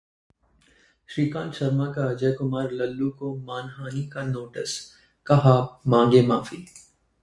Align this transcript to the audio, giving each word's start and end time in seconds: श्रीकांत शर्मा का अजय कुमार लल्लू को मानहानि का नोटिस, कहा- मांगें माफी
श्रीकांत 1.09 1.53
शर्मा 1.53 1.91
का 1.91 2.05
अजय 2.09 2.31
कुमार 2.31 2.71
लल्लू 2.71 3.09
को 3.09 3.35
मानहानि 3.35 4.03
का 4.03 4.23
नोटिस, 4.23 4.79
कहा- 5.27 5.87
मांगें 5.87 6.27
माफी 6.27 6.65